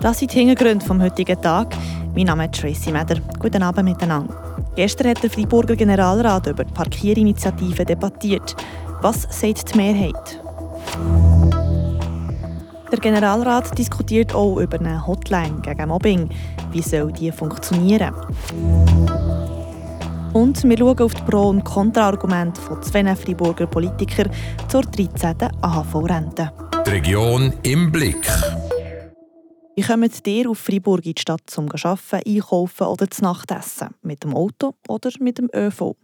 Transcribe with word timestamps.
Das 0.00 0.18
sind 0.18 0.32
die 0.32 0.38
Hintergründe 0.38 0.84
vom 0.84 1.02
heutigen 1.02 1.40
Tag. 1.42 1.76
Mein 2.14 2.24
Name 2.24 2.46
ist 2.46 2.58
Tracy 2.58 2.90
Meder. 2.90 3.20
Guten 3.38 3.62
Abend 3.62 3.84
miteinander. 3.84 4.34
Gestern 4.74 5.08
hat 5.10 5.22
der 5.22 5.28
Freiburger 5.28 5.76
Generalrat 5.76 6.46
über 6.46 6.64
die 6.64 6.72
Parkierinitiative 6.72 7.84
debattiert. 7.84 8.56
Was 9.02 9.26
sagt 9.28 9.74
die 9.74 9.76
Mehrheit? 9.76 10.40
Der 12.90 12.98
Generalrat 12.98 13.76
diskutiert 13.76 14.34
auch 14.34 14.56
über 14.56 14.80
eine 14.80 15.06
Hotline 15.06 15.60
gegen 15.60 15.88
Mobbing. 15.88 16.30
Wie 16.72 16.82
soll 16.82 17.12
die 17.12 17.30
funktionieren? 17.30 18.14
Und 20.32 20.64
wir 20.64 20.78
schauen 20.78 20.98
auf 20.98 21.14
die 21.14 21.22
Pro- 21.22 21.50
und 21.50 21.62
Kontraargumente 21.62 22.58
von 22.58 22.82
zwei 22.82 23.14
Freiburger 23.14 23.66
Politikern 23.66 24.30
zur 24.68 24.80
13. 24.80 25.36
AHV-Rente. 25.60 26.52
Die 26.86 26.90
Region 26.90 27.52
im 27.64 27.92
Blick. 27.92 28.26
Wie 29.76 29.82
kommt 29.82 30.26
ihr 30.26 30.50
auf 30.50 30.58
Freiburg 30.58 31.06
in 31.06 31.14
die 31.14 31.20
Stadt 31.20 31.42
zum 31.46 31.68
Arbeiten, 31.70 32.22
einkaufen 32.26 32.86
oder 32.86 33.08
zu 33.08 33.22
Nacht 33.22 33.50
essen? 33.50 33.94
Mit 34.02 34.24
dem 34.24 34.34
Auto 34.34 34.74
oder 34.88 35.10
mit 35.20 35.38
dem 35.38 35.48
ÖV? 35.54 35.94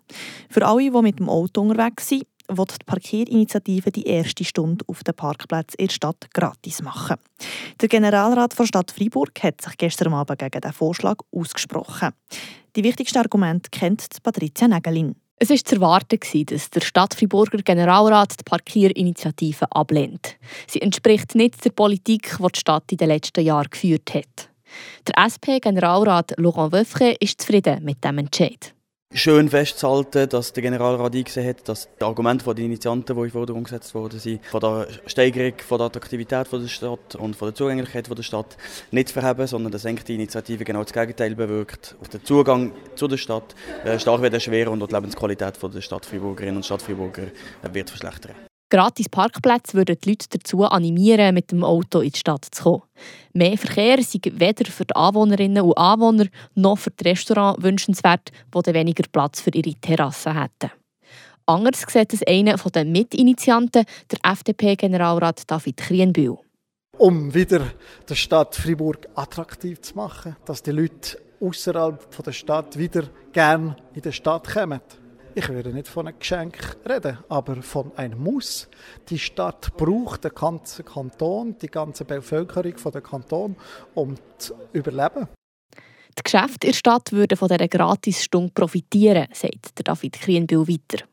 Für 0.49 0.67
alle, 0.67 0.91
die 0.91 1.03
mit 1.03 1.19
dem 1.19 1.29
Auto 1.29 1.63
unterwegs 1.63 2.09
sind, 2.09 2.27
will 2.49 2.65
die 2.65 2.85
Parkierinitiative 2.85 3.91
die 3.91 4.05
erste 4.05 4.45
Stunde 4.45 4.85
auf 4.87 5.03
den 5.03 5.15
Parkplatz 5.15 5.75
in 5.75 5.89
der 5.89 5.95
Stadt 5.95 6.29
gratis 6.33 6.81
machen. 6.81 7.17
Der 7.81 7.89
Generalrat 7.89 8.57
der 8.57 8.67
Stadt 8.67 8.93
Freiburg 8.93 9.43
hat 9.43 9.61
sich 9.61 9.77
gestern 9.77 10.15
Abend 10.15 10.39
gegen 10.39 10.61
diesen 10.61 10.73
Vorschlag 10.73 11.17
ausgesprochen. 11.33 12.11
Die 12.77 12.85
wichtigsten 12.85 13.19
Argumente 13.19 13.71
kennt 13.71 14.07
Patricia 14.23 14.69
Nägelin. 14.69 15.17
Es 15.39 15.51
war 15.51 15.57
zu 15.57 15.75
erwarten, 15.75 16.19
dass 16.47 16.71
der 16.71 16.81
Stadtfreiburger 16.81 17.59
Generalrat 17.59 18.41
die 18.41 18.45
Parkierinitiative 18.45 19.71
ablehnt. 19.71 20.37
Sie 20.67 20.81
entspricht 20.81 21.35
nicht 21.35 21.63
der 21.63 21.71
Politik, 21.71 22.37
die 22.39 22.53
die 22.53 22.59
Stadt 22.59 22.91
in 22.91 22.97
den 22.97 23.09
letzten 23.09 23.45
Jahren 23.45 23.69
geführt 23.71 24.15
hat. 24.15 24.49
Der 25.07 25.25
SP-Generalrat 25.29 26.33
Laurent 26.39 26.73
Wöffre 26.73 27.17
ist 27.21 27.43
zufrieden 27.43 27.85
mit 27.85 28.03
dem 28.03 28.19
Entscheid 28.19 28.76
schön 29.17 29.49
festzuhalten, 29.49 30.29
dass 30.29 30.53
der 30.53 30.63
Generalrat 30.63 31.15
eingesehen 31.15 31.49
hat, 31.49 31.69
dass 31.69 31.89
die 31.99 32.05
Argumente 32.05 32.55
der 32.55 32.65
Initianten, 32.65 33.17
die 33.17 33.23
in 33.23 33.31
Forderung 33.31 33.65
gesetzt 33.65 33.95
wurden, 33.95 34.41
von 34.51 34.61
der 34.61 34.89
Steigerung 35.07 35.55
von 35.67 35.79
der 35.79 35.87
Attraktivität 35.87 36.53
der 36.53 36.69
Stadt 36.69 37.15
und 37.17 37.35
von 37.35 37.49
der 37.49 37.55
Zugänglichkeit 37.55 38.09
der 38.17 38.23
Stadt 38.23 38.57
nicht 38.91 39.11
verheben, 39.11 39.47
sondern 39.47 39.73
dass 39.73 39.87
eigentlich 39.87 40.05
die 40.05 40.15
Initiative 40.15 40.65
genau 40.65 40.83
das 40.83 40.93
Gegenteil 40.93 41.35
bewirkt. 41.35 41.97
Auf 42.01 42.09
den 42.09 42.25
Zugang 42.25 42.73
zu 42.95 43.09
der 43.09 43.17
Stadt 43.17 43.55
äh, 43.85 43.99
stark 43.99 44.23
wird 44.23 44.35
erschweren 44.35 44.81
und 44.81 44.91
die 44.91 44.95
Lebensqualität 44.95 45.55
der 45.63 45.81
Stadtfreiburgerinnen 45.81 46.57
und 46.57 46.67
Stadtfreiburger 46.67 47.25
äh, 47.25 47.75
wird 47.75 47.91
verschlechtern. 47.91 48.35
Gratis 48.77 49.09
Parkplätze 49.09 49.73
würden 49.73 49.97
die 50.05 50.11
Leute 50.11 50.27
dazu 50.29 50.63
animieren, 50.63 51.33
mit 51.33 51.51
dem 51.51 51.65
Auto 51.65 52.01
in 52.01 52.11
die 52.11 52.19
Stadt 52.19 52.45
zu 52.51 52.63
kommen. 52.63 52.83
Mehr 53.33 53.57
Verkehr 53.57 54.03
sei 54.03 54.21
weder 54.33 54.71
für 54.71 54.85
die 54.85 54.95
Anwohnerinnen 54.95 55.63
und 55.63 55.79
Anwohner 55.79 56.27
noch 56.55 56.77
für 56.77 56.91
die 56.91 57.09
Restaurants 57.09 57.63
wünschenswert, 57.63 58.31
die 58.55 58.75
weniger 58.75 59.05
Platz 59.11 59.41
für 59.41 59.49
ihre 59.55 59.73
Terrassen 59.77 60.39
hätten. 60.39 60.73
Anders 61.47 61.87
sieht 61.89 62.13
es 62.13 62.23
einer 62.27 62.59
der 62.59 62.85
Mitinitianten, 62.85 63.87
der 64.11 64.31
FDP-Generalrat 64.31 65.51
David 65.51 65.79
Krienbühl. 65.79 66.37
Um 66.99 67.33
wieder 67.33 67.73
die 68.07 68.15
Stadt 68.15 68.57
Freiburg 68.57 69.09
attraktiv 69.15 69.81
zu 69.81 69.95
machen, 69.95 70.37
dass 70.45 70.63
die 70.63 70.73
Leute 70.73 71.19
außerhalb 71.41 72.23
der 72.23 72.33
Stadt 72.33 72.77
wieder 72.77 73.05
gerne 73.33 73.75
in 73.95 74.03
die 74.03 74.13
Stadt 74.13 74.47
kommen. 74.53 74.83
Ich 75.39 75.51
würde 75.51 75.69
nicht 75.69 75.87
von 75.87 76.09
einem 76.09 76.19
Geschenk 76.19 76.79
reden, 76.89 77.19
aber 77.29 77.61
von 77.61 77.95
einem 77.95 78.23
Muss. 78.23 78.71
Die 79.11 79.19
Stadt 79.19 79.77
braucht 79.77 80.25
den 80.25 80.31
ganzen 80.31 80.83
Kanton, 80.83 81.59
die 81.61 81.67
ganze 81.67 82.07
Bevölkerung 82.07 82.79
von 82.79 82.91
der 82.91 83.03
Kanton, 83.03 83.55
um 83.93 84.15
zu 84.39 84.55
überleben. 84.73 85.29
Die 86.19 86.23
Geschäfte 86.25 86.69
in 86.69 86.73
der 86.73 86.79
Stadt 86.79 87.13
würden 87.13 87.37
von 87.37 87.49
dieser 87.49 87.69
Gratisstunde 87.69 88.51
profitieren, 88.55 89.27
sagt 89.35 89.87
David 89.87 90.15
Krienbühl 90.15 90.67
weiter. 90.67 91.05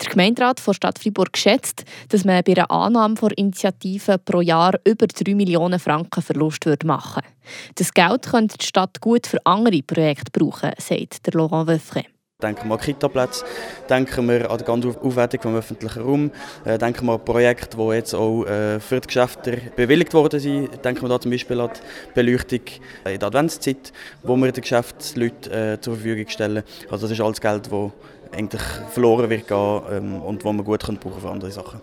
Der 0.00 0.10
Gemeinderat 0.10 0.64
der 0.64 0.72
Stadt 0.72 1.00
Freiburg 1.00 1.36
schätzt, 1.36 1.84
dass 2.10 2.24
man 2.24 2.44
bei 2.44 2.52
einer 2.52 2.70
Annahme 2.70 3.16
von 3.16 3.32
Initiativen 3.32 4.24
pro 4.24 4.42
Jahr 4.42 4.78
über 4.84 5.08
3 5.08 5.34
Millionen 5.34 5.80
Franken 5.80 6.22
Verlust 6.22 6.64
machen 6.84 7.24
würde. 7.24 7.74
Das 7.74 7.92
Geld 7.92 8.26
könnte 8.30 8.58
die 8.58 8.64
Stadt 8.64 9.00
gut 9.00 9.26
für 9.26 9.44
andere 9.44 9.82
Projekte 9.82 10.30
brauchen, 10.30 10.70
sagt 10.78 11.34
Laurent 11.34 11.66
Wöffre. 11.66 12.04
Denken 12.42 12.68
wir 12.68 12.74
an 12.74 12.80
Kitaplätze, 12.82 13.46
denken 13.88 14.28
wir 14.28 14.50
an 14.50 14.58
die 14.58 14.64
ganze 14.64 14.88
Aufwertung 14.88 15.54
des 15.54 15.60
öffentlichen 15.60 16.02
Raums, 16.02 16.32
äh, 16.66 16.76
denken 16.76 17.06
wir 17.06 17.14
an 17.14 17.24
Projekte, 17.24 17.78
die 17.78 17.94
jetzt 17.94 18.12
auch 18.14 18.44
für 18.44 19.00
die 19.00 19.06
Geschäfte 19.06 19.58
bewilligt 19.74 20.12
worden 20.12 20.38
sind. 20.38 20.84
Denken 20.84 21.00
wir 21.00 21.08
da 21.08 21.18
zum 21.18 21.30
Beispiel 21.30 21.58
an 21.58 21.70
die 21.74 22.12
Beleuchtung 22.12 22.60
in 23.06 23.18
der 23.18 23.28
Adventszeit, 23.28 23.90
wo 24.22 24.36
wir 24.36 24.52
den 24.52 24.60
Geschäftsleuten 24.60 25.80
zur 25.80 25.94
Verfügung 25.94 26.28
stellen. 26.28 26.62
Also 26.90 27.06
das 27.06 27.12
ist 27.12 27.22
alles 27.22 27.40
Geld, 27.40 27.72
das 27.72 27.90
eigentlich 28.32 28.62
verloren 28.90 29.30
wird 29.30 29.48
gehen, 29.48 30.20
und 30.20 30.44
das 30.44 30.44
man 30.44 30.62
gut 30.62 30.80
brauchen 30.80 31.00
können 31.00 31.18
für 31.18 31.30
andere 31.30 31.50
Sachen. 31.50 31.80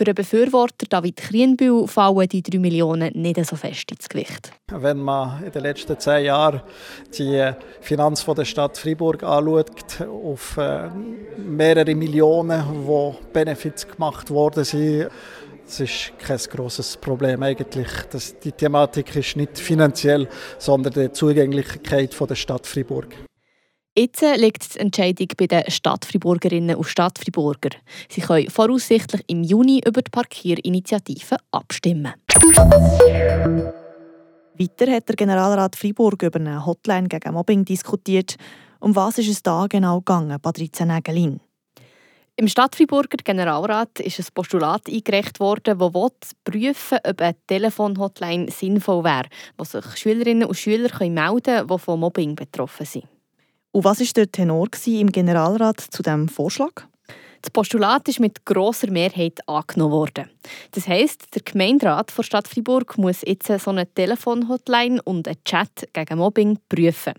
Für 0.00 0.04
den 0.04 0.14
Befürworter 0.14 0.86
David 0.88 1.16
Krienbühl 1.16 1.86
fallen 1.86 2.26
die 2.26 2.42
3 2.42 2.58
Millionen 2.58 3.12
nicht 3.12 3.44
so 3.44 3.54
fest 3.54 3.90
ins 3.90 4.08
Gewicht. 4.08 4.50
Wenn 4.68 4.96
man 4.96 5.44
in 5.44 5.52
den 5.52 5.60
letzten 5.60 5.98
zehn 5.98 6.24
Jahren 6.24 6.62
die 7.18 7.52
Finanz 7.82 8.24
der 8.24 8.46
Stadt 8.46 8.78
Freiburg 8.78 9.22
anschaut, 9.22 10.00
auf 10.00 10.56
äh, 10.56 10.88
mehrere 11.36 11.94
Millionen, 11.94 12.64
wo 12.86 13.14
Benefits 13.34 13.86
gemacht 13.86 14.30
worden 14.30 14.64
sind, 14.64 15.10
das 15.66 15.80
ist 15.80 16.12
kein 16.18 16.38
grosses 16.38 16.96
Problem 16.96 17.42
eigentlich. 17.42 17.90
Das, 18.10 18.38
die 18.38 18.52
Thematik 18.52 19.14
ist 19.14 19.36
nicht 19.36 19.58
finanziell, 19.58 20.30
sondern 20.56 20.94
die 20.94 21.12
Zugänglichkeit 21.12 22.18
der 22.18 22.34
Stadt 22.36 22.66
Freiburg. 22.66 23.14
Jetzt 23.98 24.22
liegt 24.36 24.74
die 24.74 24.78
Entscheidung 24.78 25.26
bei 25.36 25.46
den 25.48 25.68
Stadtfreiburgerinnen 25.68 26.76
und 26.76 26.84
Stadtfreiburger. 26.84 27.70
Sie 28.08 28.20
können 28.20 28.48
voraussichtlich 28.48 29.22
im 29.26 29.42
Juni 29.42 29.82
über 29.84 30.00
die 30.00 30.10
Parkierinitiative 30.10 31.36
abstimmen. 31.50 32.14
Weiter 34.54 34.92
hat 34.92 35.08
der 35.08 35.16
Generalrat 35.16 35.74
Freiburg 35.74 36.22
über 36.22 36.38
eine 36.38 36.64
Hotline 36.64 37.08
gegen 37.08 37.34
Mobbing 37.34 37.64
diskutiert. 37.64 38.36
Um 38.78 38.94
was 38.94 39.18
ist 39.18 39.28
es 39.28 39.42
da 39.42 39.66
genau 39.68 39.98
gegangen, 39.98 40.40
Patrizia 40.40 40.86
Nägelin? 40.86 41.40
Im 42.36 42.46
Stadtfreiburger 42.46 43.18
Generalrat 43.24 43.98
ist 44.00 44.20
ein 44.20 44.26
Postulat 44.32 44.88
eingereicht 44.88 45.40
worden, 45.40 45.78
das 45.78 46.30
prüfen 46.44 46.98
will, 47.04 47.10
ob 47.10 47.20
eine 47.20 47.36
Telefonhotline 47.46 48.50
sinnvoll 48.50 49.02
wäre, 49.04 49.28
wo 49.58 49.64
sich 49.64 49.84
Schülerinnen 49.96 50.46
und 50.46 50.56
Schüler 50.56 50.90
melden 51.00 51.42
können, 51.42 51.66
die 51.66 51.78
von 51.78 52.00
Mobbing 52.00 52.36
betroffen 52.36 52.86
sind. 52.86 53.04
Und 53.72 53.84
was 53.84 54.00
war 54.00 54.06
der 54.16 54.30
Tenor 54.30 54.68
im 54.86 55.12
Generalrat 55.12 55.80
zu 55.80 56.02
diesem 56.02 56.28
Vorschlag? 56.28 56.86
Das 57.42 57.50
Postulat 57.52 58.06
ist 58.08 58.20
mit 58.20 58.44
grosser 58.44 58.90
Mehrheit 58.90 59.38
angenommen 59.48 59.92
worden. 59.92 60.30
Das 60.72 60.86
heisst, 60.86 61.34
der 61.34 61.42
Gemeinderat 61.42 62.12
der 62.16 62.22
Stadt 62.22 62.48
Freiburg 62.48 62.98
muss 62.98 63.22
jetzt 63.24 63.46
so 63.46 63.70
eine 63.70 63.86
Telefonhotline 63.86 65.00
und 65.02 65.26
einen 65.26 65.42
Chat 65.44 65.88
gegen 65.94 66.18
Mobbing 66.18 66.58
prüfen. 66.68 67.14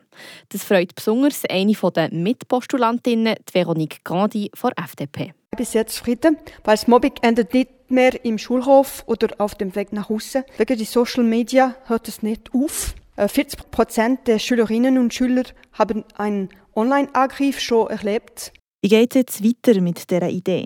Das 0.50 0.63
freut 0.63 0.94
besonders 0.94 1.44
eine 1.50 1.73
der 1.73 2.13
Mitpostulantinnen, 2.13 3.35
Veronique 3.51 4.03
Gandhi 4.03 4.51
von 4.53 4.72
FDP. 4.75 5.33
Ich 5.51 5.57
bin 5.57 5.66
sehr 5.66 5.88
zufrieden, 5.88 6.38
weil 6.63 6.75
das 6.75 6.88
Mobbing 6.88 7.13
endet 7.22 7.53
nicht 7.53 7.89
mehr 7.89 8.23
im 8.23 8.38
Schulhof 8.38 9.03
oder 9.07 9.29
auf 9.39 9.56
dem 9.56 9.73
Weg 9.75 9.91
nach 9.91 10.09
Hause. 10.09 10.45
Wegen 10.57 10.78
die 10.78 10.85
Social 10.85 11.23
Media 11.23 11.75
hört 11.88 12.07
es 12.07 12.22
nicht 12.22 12.53
auf. 12.53 12.94
40 13.27 13.59
äh, 13.59 13.63
Prozent 13.69 14.27
der 14.27 14.39
Schülerinnen 14.39 14.97
und 14.97 15.13
Schüler 15.13 15.43
haben 15.73 16.03
einen 16.15 16.49
Online-Angriff 16.75 17.59
schon 17.59 17.89
erlebt. 17.89 18.51
Wie 18.81 18.89
geht 18.89 19.15
es 19.15 19.15
jetzt 19.15 19.43
weiter 19.43 19.79
mit 19.81 20.09
dieser 20.09 20.29
Idee? 20.29 20.65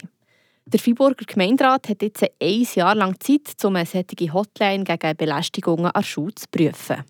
Der 0.66 0.80
Freiburger 0.80 1.26
Gemeinderat 1.26 1.90
hat 1.90 2.02
jetzt 2.02 2.24
ein 2.24 2.68
Jahr 2.74 2.96
lang 2.96 3.20
Zeit, 3.20 3.64
um 3.64 3.76
eine 3.76 3.86
solche 3.86 4.34
Hotline 4.34 4.84
gegen 4.84 5.18
Belästigungen 5.18 5.86
an 5.86 5.92
der 5.96 6.04
Schule 6.04 6.34
zu 6.34 6.46
prüfen. 6.50 7.04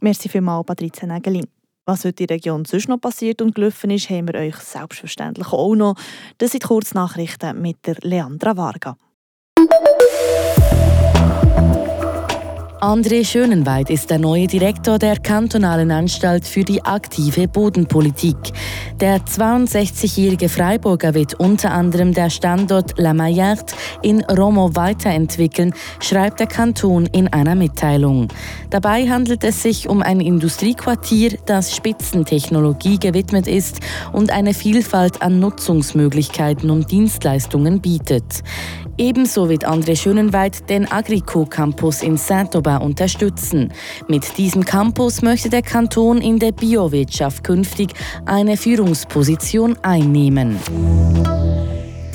Merci 0.00 0.28
vielmals, 0.28 0.66
Patrizia 0.66 1.06
Nägelin. 1.06 1.46
Was 1.84 2.04
heute 2.04 2.24
in 2.24 2.26
der 2.26 2.36
Region 2.36 2.64
sonst 2.64 2.88
noch 2.88 3.00
passiert 3.00 3.40
und 3.40 3.54
gelaufen 3.54 3.90
ist, 3.90 4.10
haben 4.10 4.26
wir 4.26 4.34
euch 4.34 4.56
selbstverständlich 4.56 5.52
auch 5.52 5.76
noch. 5.76 5.94
Das 6.38 6.50
sind 6.50 6.64
Kurznachrichten 6.64 7.62
mit 7.62 7.86
der 7.86 7.96
Leandra 8.02 8.56
Varga. 8.56 8.96
André 12.80 13.24
Schönenweit 13.24 13.88
ist 13.88 14.10
der 14.10 14.18
neue 14.18 14.46
Direktor 14.46 14.98
der 14.98 15.16
kantonalen 15.16 15.90
Anstalt 15.90 16.46
für 16.46 16.62
die 16.62 16.84
aktive 16.84 17.48
Bodenpolitik. 17.48 18.36
Der 19.00 19.20
62-jährige 19.20 20.50
Freiburger 20.50 21.14
wird 21.14 21.40
unter 21.40 21.72
anderem 21.72 22.12
der 22.12 22.28
Standort 22.28 22.98
La 22.98 23.14
Maillard 23.14 23.74
in 24.02 24.22
Romo 24.24 24.76
weiterentwickeln, 24.76 25.74
schreibt 26.00 26.38
der 26.38 26.48
Kanton 26.48 27.06
in 27.06 27.28
einer 27.28 27.54
Mitteilung. 27.54 28.28
Dabei 28.68 29.08
handelt 29.08 29.42
es 29.42 29.62
sich 29.62 29.88
um 29.88 30.02
ein 30.02 30.20
Industriequartier, 30.20 31.38
das 31.46 31.74
Spitzentechnologie 31.74 32.98
gewidmet 32.98 33.46
ist 33.46 33.80
und 34.12 34.30
eine 34.30 34.52
Vielfalt 34.52 35.22
an 35.22 35.40
Nutzungsmöglichkeiten 35.40 36.68
und 36.68 36.90
Dienstleistungen 36.90 37.80
bietet. 37.80 38.42
Ebenso 38.98 39.48
wird 39.48 39.68
André 39.68 39.96
Schönenweit 39.96 40.70
den 40.70 40.90
Agrico 40.90 41.44
Campus 41.44 42.02
in 42.02 42.16
Saint-Aubin 42.16 42.78
unterstützen. 42.78 43.72
Mit 44.08 44.38
diesem 44.38 44.64
Campus 44.64 45.22
möchte 45.22 45.50
der 45.50 45.62
Kanton 45.62 46.20
in 46.20 46.38
der 46.38 46.52
Biowirtschaft 46.52 47.44
künftig 47.44 47.92
eine 48.24 48.56
Führungsposition 48.56 49.76
einnehmen. 49.82 50.58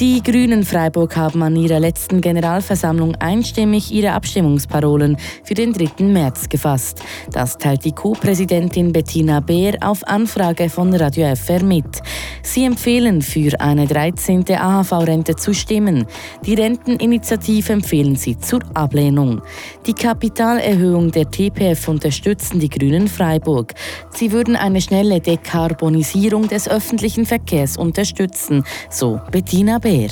Die 0.01 0.23
Grünen 0.23 0.63
Freiburg 0.63 1.15
haben 1.15 1.43
an 1.43 1.55
ihrer 1.55 1.79
letzten 1.79 2.21
Generalversammlung 2.21 3.13
einstimmig 3.17 3.91
ihre 3.91 4.13
Abstimmungsparolen 4.13 5.15
für 5.43 5.53
den 5.53 5.73
3. 5.73 6.03
März 6.05 6.49
gefasst. 6.49 7.03
Das 7.31 7.59
teilt 7.59 7.85
die 7.85 7.91
Co-Präsidentin 7.91 8.93
Bettina 8.93 9.41
Beer 9.41 9.77
auf 9.81 10.03
Anfrage 10.07 10.71
von 10.71 10.91
Radio 10.95 11.35
FR 11.35 11.61
mit. 11.61 12.01
Sie 12.41 12.65
empfehlen, 12.65 13.21
für 13.21 13.61
eine 13.61 13.85
13. 13.85 14.43
AHV-Rente 14.49 15.35
zu 15.35 15.53
stimmen. 15.53 16.07
Die 16.47 16.55
Renteninitiative 16.55 17.71
empfehlen 17.71 18.15
sie 18.15 18.39
zur 18.39 18.61
Ablehnung. 18.73 19.43
Die 19.85 19.93
Kapitalerhöhung 19.93 21.11
der 21.11 21.29
TPF 21.29 21.87
unterstützen 21.87 22.59
die 22.59 22.69
Grünen 22.69 23.07
Freiburg. 23.07 23.75
Sie 24.09 24.31
würden 24.31 24.55
eine 24.55 24.81
schnelle 24.81 25.19
Dekarbonisierung 25.19 26.47
des 26.47 26.67
öffentlichen 26.67 27.27
Verkehrs 27.27 27.77
unterstützen, 27.77 28.63
so 28.89 29.21
Bettina 29.29 29.77
Beer. 29.77 29.90
Bär. 29.91 30.09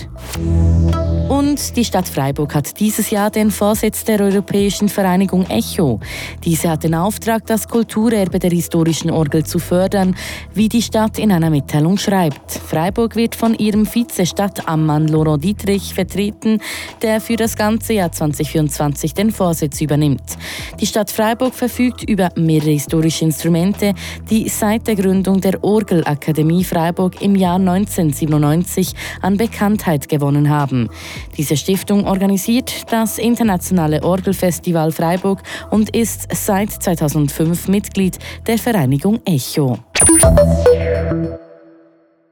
Und 1.29 1.77
die 1.77 1.85
Stadt 1.85 2.09
Freiburg 2.09 2.53
hat 2.55 2.79
dieses 2.79 3.11
Jahr 3.11 3.29
den 3.29 3.51
Vorsitz 3.51 4.03
der 4.03 4.19
Europäischen 4.19 4.89
Vereinigung 4.89 5.45
ECHO. 5.47 5.99
Diese 6.43 6.71
hat 6.71 6.83
den 6.83 6.95
Auftrag, 6.95 7.45
das 7.45 7.67
Kulturerbe 7.67 8.39
der 8.39 8.49
historischen 8.49 9.09
Orgel 9.11 9.45
zu 9.45 9.59
fördern, 9.59 10.15
wie 10.53 10.67
die 10.67 10.81
Stadt 10.81 11.17
in 11.19 11.31
einer 11.31 11.49
Mitteilung 11.49 11.97
schreibt. 11.97 12.51
Freiburg 12.51 13.15
wird 13.15 13.35
von 13.35 13.53
ihrem 13.53 13.85
Vize-Stadtammann 13.85 15.07
Laurent 15.07 15.43
Dietrich 15.43 15.93
vertreten, 15.93 16.59
der 17.03 17.21
für 17.21 17.35
das 17.35 17.55
ganze 17.55 17.93
Jahr 17.93 18.11
2024 18.11 19.13
den 19.13 19.31
Vorsitz 19.31 19.79
übernimmt. 19.81 20.37
Die 20.79 20.87
Stadt 20.87 21.11
Freiburg 21.11 21.53
verfügt 21.53 22.03
über 22.03 22.29
mehrere 22.35 22.71
historische 22.71 23.25
Instrumente, 23.25 23.93
die 24.29 24.49
seit 24.49 24.87
der 24.87 24.95
Gründung 24.95 25.39
der 25.41 25.63
Orgelakademie 25.63 26.63
Freiburg 26.63 27.21
im 27.21 27.35
Jahr 27.35 27.57
1997 27.57 28.93
an 29.21 29.37
Bekanntheit 29.37 29.68
Bekanntheit 29.69 30.09
gewonnen 30.09 30.49
haben. 30.49 30.89
Diese 31.37 31.55
Stiftung 31.55 32.05
organisiert 32.05 32.91
das 32.91 33.19
Internationale 33.19 34.01
Orgelfestival 34.03 34.91
Freiburg 34.91 35.43
und 35.69 35.95
ist 35.95 36.27
seit 36.33 36.71
2005 36.71 37.67
Mitglied 37.67 38.17
der 38.47 38.57
Vereinigung 38.57 39.19
ECHO. 39.25 39.77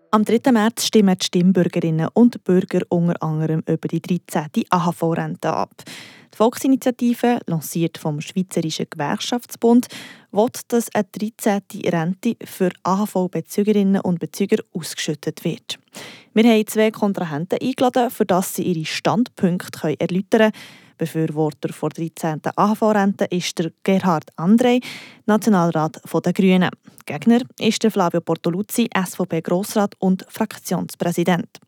Am 0.09 0.25
3. 0.25 0.51
März 0.51 0.85
stimmen 0.85 1.15
die 1.19 1.25
Stimmbürgerinnen 1.25 2.07
und 2.13 2.43
Bürger 2.43 2.79
unter 2.89 3.21
anderem 3.21 3.61
über 3.67 3.87
die 3.87 4.01
13. 4.01 4.63
AHV-Rente 4.71 5.53
ab. 5.53 5.83
Die 6.33 6.37
Volksinitiative, 6.37 7.39
lanciert 7.45 7.97
vom 7.97 8.21
Schweizerischen 8.21 8.87
Gewerkschaftsbund, 8.89 9.87
will, 10.31 10.47
dass 10.67 10.93
eine 10.93 11.05
13. 11.11 11.61
Rente 11.85 12.35
für 12.43 12.71
AHV-Bezügerinnen 12.83 14.01
und 14.01 14.19
Bezüger 14.19 14.63
ausgeschüttet 14.73 15.43
wird. 15.43 15.79
Wir 16.33 16.43
haben 16.43 16.67
zwei 16.67 16.91
Kontrahenten 16.91 17.59
eingeladen, 17.61 18.09
für 18.11 18.25
das 18.25 18.55
sie 18.55 18.63
ihre 18.63 18.85
Standpunkte 18.85 19.99
erläutern 19.99 20.51
können. 20.51 20.87
Befürworter 20.97 21.69
der 21.69 21.89
13. 21.89 22.41
AHV-Rente 22.55 23.25
ist 23.25 23.59
der 23.59 23.71
Gerhard 23.83 24.31
André, 24.35 24.83
Nationalrat 25.25 26.01
der 26.25 26.33
Grünen. 26.33 26.69
Gegner 27.05 27.41
ist 27.59 27.83
der 27.83 27.91
Flavio 27.91 28.21
Portoluzzi, 28.21 28.89
SVP-Grossrat 28.95 29.93
und 29.99 30.25
Fraktionspräsident. 30.27 31.59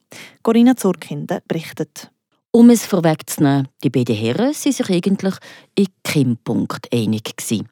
Corinna 0.41 0.75
Zurkinde 0.75 1.41
berichtet. 1.47 2.11
Um 2.51 2.69
es 2.69 2.85
vorwegzunehmen, 2.85 3.67
die 3.83 3.89
beiden 3.89 4.15
Herren 4.15 4.53
sind 4.53 4.75
sich 4.75 4.89
eigentlich 4.89 5.35
in 5.75 5.87
keinem 6.03 6.37
Punkt 6.37 6.91
einig 6.91 7.35
gewesen. 7.37 7.69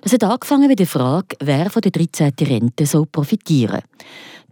Das 0.00 0.12
hat 0.12 0.24
angefangen 0.24 0.68
mit 0.68 0.78
der 0.78 0.86
Frage, 0.86 1.36
wer 1.40 1.70
von 1.70 1.82
der 1.82 1.92
13. 1.92 2.32
Rente 2.40 2.86
soll 2.86 3.06
profitieren 3.06 3.82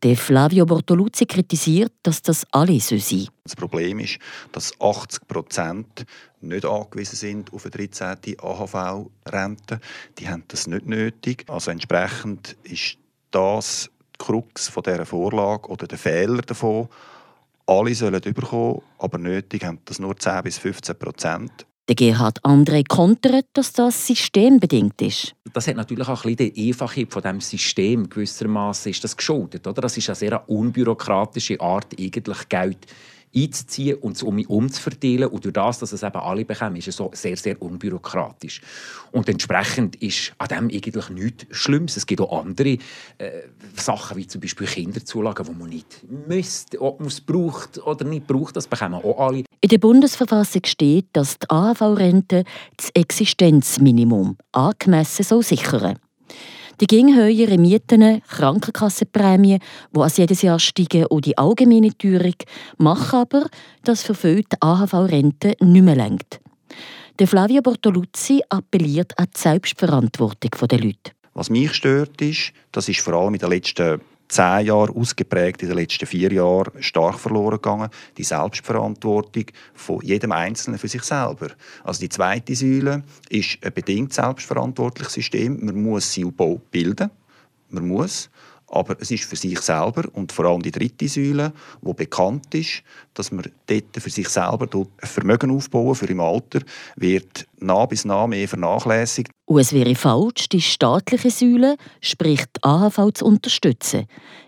der 0.02 0.16
Flavio 0.16 0.64
Bortoluzzi 0.64 1.26
kritisiert, 1.26 1.93
dass 2.02 2.22
das 2.22 2.46
alle 2.52 2.81
so 2.81 2.96
sein 2.99 3.28
Das 3.44 3.56
Problem 3.56 3.99
ist, 3.99 4.19
dass 4.52 4.72
80 4.81 5.26
Prozent 5.26 6.06
nicht 6.40 6.64
angewiesen 6.64 7.16
sind 7.16 7.52
auf 7.52 7.64
eine 7.64 7.70
13. 7.88 8.38
AHV-Rente. 8.40 9.81
Die 10.19 10.28
haben 10.28 10.44
das 10.49 10.66
nicht 10.66 10.87
nötig. 10.87 11.44
Also 11.49 11.70
entsprechend 11.70 12.56
ist 12.62 12.99
das 13.31 13.90
die 14.14 14.25
Krux 14.25 14.72
dieser 14.72 15.06
Vorlage 15.06 15.69
oder 15.69 15.87
der 15.87 15.99
Fehler 15.99 16.43
davon, 16.43 16.88
alle 17.69 17.94
sollen 17.94 18.23
überkommen, 18.23 18.81
aber 18.99 19.19
nötig 19.19 19.65
haben 19.65 19.79
das 19.85 19.99
nur 19.99 20.17
10 20.17 20.43
bis 20.43 20.59
15 20.59 20.99
Prozent. 20.99 21.67
Der 21.88 21.94
Gerhard 21.94 22.44
André 22.44 22.85
kontert, 22.87 23.47
dass 23.55 23.73
das 23.73 24.06
systembedingt 24.06 25.00
ist. 25.00 25.35
Das 25.55 25.69
hat 25.69 25.76
natürlich 25.76 26.06
auch 26.06 26.25
ein 26.25 26.37
bisschen 26.37 26.53
die 26.55 26.69
Einfachheit 26.69 27.11
von 27.11 27.23
dem 27.23 27.41
System 27.41 28.09
gewissermaßen 28.11 28.91
ist 28.91 29.05
das 29.05 29.17
geschuldet, 29.17 29.67
oder? 29.67 29.81
Das 29.81 29.97
ist 29.97 30.09
eine 30.09 30.17
sehr 30.17 30.49
unbürokratische 30.50 31.59
Art, 31.61 31.99
eigentlich 31.99 32.49
Geld 32.50 32.79
einzuziehen 33.34 33.98
und 33.98 34.16
es 34.16 34.22
um 34.22 34.38
umzuverteilen. 34.38 35.28
Und 35.28 35.44
durch 35.44 35.52
das, 35.52 35.78
dass 35.78 35.92
es 35.92 36.02
eben 36.02 36.16
alle 36.16 36.44
bekommen, 36.44 36.76
ist 36.76 36.88
es 36.88 36.96
so 36.96 37.10
sehr, 37.14 37.36
sehr 37.36 37.60
unbürokratisch. 37.60 38.60
Und 39.12 39.28
entsprechend 39.28 39.96
ist 39.96 40.32
an 40.38 40.48
dem 40.48 40.64
eigentlich 40.64 41.08
nichts 41.10 41.46
Schlimmes. 41.50 41.96
Es 41.96 42.06
gibt 42.06 42.20
auch 42.20 42.44
andere 42.44 42.78
äh, 43.19 43.30
Sachen, 43.76 44.16
wie 44.16 44.26
zum 44.26 44.40
Beispiel 44.40 44.66
Kinderzulagen, 44.66 45.46
die 45.46 45.52
man 45.52 45.69
nicht 45.69 46.04
müsste, 46.26 46.80
ob 46.80 47.00
man 47.00 47.08
es 47.08 47.20
braucht 47.20 47.78
oder 47.78 48.04
nicht 48.04 48.26
braucht. 48.26 48.56
Das 48.56 48.66
bekommen 48.66 48.94
auch 48.94 49.19
alle. 49.19 49.44
In 49.60 49.69
der 49.69 49.78
Bundesverfassung 49.78 50.62
steht, 50.66 51.08
dass 51.12 51.38
die 51.38 51.50
AHV-Rente 51.50 52.44
das 52.76 52.90
Existenzminimum 52.94 54.36
angemessen 54.52 55.42
sichern 55.42 55.81
soll. 55.81 55.94
Die 56.80 56.86
gegen 56.86 57.16
höhere 57.16 57.58
Mieten, 57.58 58.22
Krankenkassenprämien, 58.28 59.58
die 59.94 60.00
als 60.00 60.16
jedes 60.16 60.42
Jahr 60.42 60.60
steigen, 60.60 61.06
und 61.06 61.26
die 61.26 61.36
allgemeine 61.36 61.96
Teuerung 61.96 62.36
machen 62.76 63.19
aber, 63.19 63.46
dass 63.82 64.04
für 64.04 64.14
viele 64.14 64.42
die 64.42 64.56
AHV-Rente 64.60 65.56
nicht 65.60 65.82
mehr 65.82 65.96
lenkt. 65.96 66.40
Der 67.19 67.26
Flavio 67.26 67.62
Bortoluzzi 67.62 68.42
appelliert 68.48 69.19
an 69.19 69.26
die 69.34 69.40
Selbstverantwortung 69.40 70.69
der 70.69 70.78
Leute. 70.78 71.12
Was 71.34 71.50
mich 71.50 71.72
stört, 71.75 72.20
ist, 72.22 72.52
das 72.70 72.88
ist 72.88 73.00
vor 73.00 73.14
allem 73.14 73.34
in 73.34 73.40
den 73.40 73.50
letzten 73.50 74.00
zehn 74.28 74.66
Jahren 74.66 74.94
ausgeprägt, 74.94 75.62
in 75.62 75.69
den 75.69 75.78
letzten 75.78 76.06
vier 76.06 76.32
Jahren 76.32 76.82
stark 76.82 77.19
verloren 77.19 77.56
gegangen. 77.56 77.90
Die 78.16 78.25
Selbstverantwortung 78.25 79.46
von 79.75 80.02
jedem 80.02 80.32
Einzelnen 80.32 80.78
für 80.78 80.88
sich 80.88 81.02
selber. 81.02 81.48
Also 81.82 82.00
die 82.00 82.08
zweite 82.08 82.54
Säule 82.54 83.02
ist 83.30 83.58
ein 83.62 83.72
bedingt 83.72 84.12
selbstverantwortliches 84.12 85.14
System. 85.14 85.64
Man 85.64 85.82
muss 85.82 86.12
sie 86.12 86.24
bilden. 86.70 87.10
Man 87.70 87.88
muss 87.88 88.31
aber 88.70 88.96
es 89.01 89.10
ist 89.10 89.25
für 89.25 89.37
sich 89.37 89.60
selber 89.60 90.05
und 90.13 90.32
vor 90.32 90.44
allem 90.46 90.63
die 90.63 90.70
dritte 90.70 91.08
Säule, 91.08 91.53
wo 91.81 91.94
bekannt 91.94 92.55
ist, 92.55 92.82
dass 93.15 93.32
man 93.32 93.46
dort 93.67 93.96
für 93.96 94.10
sich 94.10 94.29
selber 94.29 94.69
ein 94.72 94.87
Vermögen 95.08 95.51
aufbauen 95.51 95.94
für 95.94 96.06
im 96.06 96.20
Alter, 96.20 96.60
wird 96.96 97.46
nah 97.58 97.87
bis 97.87 98.05
nah 98.05 98.27
mehr 98.27 98.48
vernachlässigt. 98.48 99.31
Und 99.46 99.60
es 99.60 99.72
wäre 99.72 99.94
falsch, 99.94 100.48
die 100.48 100.60
staatliche 100.60 101.31
Säule, 101.31 101.77
sprich 102.01 102.44
die 102.56 102.63
AHV, 102.63 103.13
zu 103.15 103.25
unterstützen, 103.25 104.06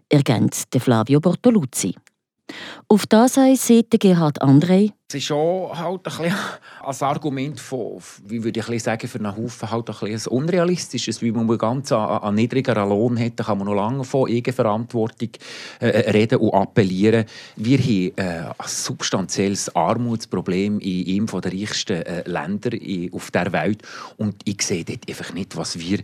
ergänzt 0.09 0.69
Flavio 0.79 1.21
Bortoluzzi. 1.21 1.95
Auf 2.89 3.07
das 3.07 3.39
sieht 3.55 3.91
Gerhard 3.99 4.43
André. 4.43 4.93
Es 5.09 5.17
ist 5.17 5.25
schon 5.25 5.77
halt 5.77 6.07
ein 6.07 6.13
bisschen 6.13 6.35
als 6.85 7.03
Argument 7.03 7.59
von, 7.59 8.01
wie 8.27 8.45
würde 8.45 8.61
ich 8.61 8.83
sagen, 8.83 9.09
für 9.09 9.19
einen 9.19 9.37
Haufen 9.37 9.71
halt 9.71 9.91
ein, 9.91 9.97
bisschen 10.13 10.33
unrealistisches, 10.33 11.21
wie 11.21 11.33
man 11.33 11.59
ganz 11.59 11.91
an, 11.91 12.35
niedrigeren 12.37 12.89
Lohn 12.89 13.19
hat, 13.19 13.37
kann 13.37 13.59
man 13.59 13.67
noch 13.67 13.75
lange 13.75 14.05
von 14.05 14.31
Eigenverantwortung 14.31 15.31
äh, 15.81 15.89
äh, 15.89 16.11
reden 16.11 16.39
und 16.39 16.55
appellieren. 16.55 17.25
Wir 17.57 17.79
haben 17.79 18.13
äh, 18.17 18.53
ein 18.57 18.69
substanzielles 18.69 19.75
Armutsproblem 19.75 20.79
in 20.79 21.29
einem 21.29 21.41
der 21.41 21.53
reichsten 21.53 22.05
Länder 22.27 22.71
auf 23.13 23.33
der 23.33 23.53
Welt 23.53 23.83
und 24.17 24.37
ich 24.45 24.63
sehe 24.63 24.85
dort 24.85 25.09
einfach 25.09 25.33
nicht, 25.33 25.57
was 25.57 25.77
wir 25.79 25.99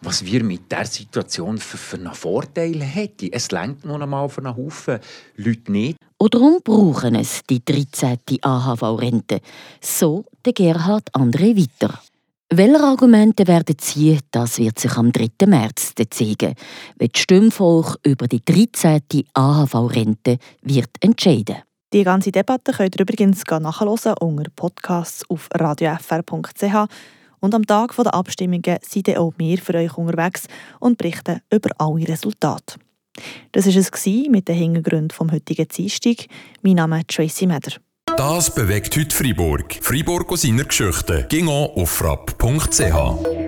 was 0.00 0.24
wir 0.24 0.44
mit 0.44 0.70
der 0.70 0.86
Situation 0.86 1.58
für, 1.58 1.76
für 1.76 1.96
einen 1.96 2.14
Vorteil 2.14 2.80
hätten. 2.82 3.30
Es 3.32 3.50
lenkt 3.50 3.84
noch 3.84 4.00
einmal 4.00 4.28
für 4.28 4.44
einen 4.44 4.56
Haufen 4.56 4.98
Leute 5.36 5.72
nicht. 5.72 5.98
Und 6.18 6.34
darum 6.34 6.58
brauchen 6.62 7.14
es 7.14 7.42
die 7.48 7.64
13. 7.64 8.18
AHV-Rente. 8.42 9.40
So 9.80 10.24
der 10.44 10.52
Gerhard 10.52 11.14
André 11.14 11.56
weiter. 11.56 12.00
Welche 12.50 12.82
Argumente 12.82 13.46
werden 13.46 13.76
ziehen, 13.76 14.20
das 14.30 14.58
wird 14.58 14.78
sich 14.78 14.92
am 14.96 15.12
3. 15.12 15.46
März 15.46 15.92
zeigen, 16.10 16.54
wenn 16.96 17.08
die 17.08 17.20
Stimmvolk 17.20 17.98
über 18.04 18.26
die 18.26 18.42
13. 18.42 19.02
AHV-Rente 19.34 20.38
wird 20.62 20.90
entscheiden. 21.00 21.56
Die 21.92 22.04
ganze 22.04 22.32
Debatte 22.32 22.72
könnt 22.72 22.96
ihr 22.96 23.02
übrigens 23.02 23.44
nachhören 23.46 24.14
unter 24.20 24.50
Podcasts 24.54 25.28
auf 25.28 25.48
radiofr.ch 25.54 26.88
und 27.40 27.54
am 27.54 27.66
Tag 27.66 27.94
der 27.96 28.14
Abstimmungen 28.14 28.78
sind 28.82 29.16
auch 29.16 29.32
wir 29.36 29.58
für 29.58 29.74
euch 29.74 29.96
unterwegs 29.96 30.46
und 30.80 30.98
berichten 30.98 31.40
über 31.52 31.70
alle 31.78 32.08
Resultate. 32.08 32.76
Das 33.52 33.66
war 33.66 33.76
es 33.76 34.06
mit 34.28 34.48
den 34.48 34.56
Hintergründen 34.56 35.10
vom 35.10 35.32
heutigen 35.32 35.66
Dienstag. 35.68 36.26
Mein 36.62 36.74
Name 36.74 37.00
ist 37.00 37.08
Tracy 37.08 37.46
Meder. 37.46 37.72
Das 38.16 38.54
bewegt 38.54 38.96
heute 38.96 39.14
Freiburg. 39.14 39.78
Freiburg 39.80 40.32
aus 40.32 40.42
seiner 40.42 40.64
Geschichte. 40.64 41.26
Ging 41.28 41.48
auf 41.48 41.90
frapp.ch. 41.90 43.47